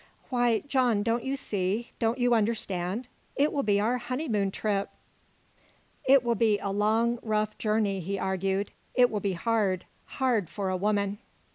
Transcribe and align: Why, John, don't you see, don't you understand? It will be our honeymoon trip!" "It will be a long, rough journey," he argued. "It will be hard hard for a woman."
Why, 0.29 0.61
John, 0.61 1.03
don't 1.03 1.23
you 1.23 1.35
see, 1.35 1.91
don't 1.99 2.17
you 2.17 2.33
understand? 2.33 3.07
It 3.35 3.53
will 3.53 3.61
be 3.61 3.79
our 3.79 3.99
honeymoon 3.99 4.49
trip!" 4.49 4.89
"It 6.05 6.23
will 6.23 6.33
be 6.33 6.57
a 6.57 6.69
long, 6.71 7.19
rough 7.21 7.55
journey," 7.59 7.99
he 7.99 8.17
argued. 8.17 8.71
"It 8.95 9.11
will 9.11 9.19
be 9.19 9.33
hard 9.33 9.85
hard 10.05 10.49
for 10.49 10.71
a 10.71 10.75
woman." 10.75 11.19